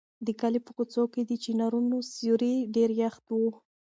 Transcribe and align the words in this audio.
د 0.25 0.27
کلي 0.41 0.59
په 0.65 0.71
کوڅو 0.77 1.03
کې 1.13 1.21
د 1.25 1.31
چنارونو 1.43 1.97
سیوري 2.13 2.55
ډېر 2.75 2.89
یخ 3.03 3.15
وو. 3.39 3.49